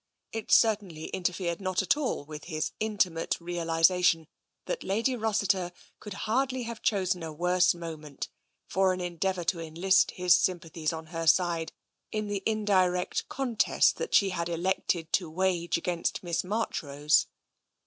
[0.31, 4.27] It certainly interfered not at all with his intimate realisation
[4.65, 8.27] that Lady Ros siter could hardly have chosen a worse moment
[8.67, 11.71] for an endeavour to enlist his sympathies on her side
[12.11, 17.27] in the indirect contest that she had elected to wage against Miss Marchrose.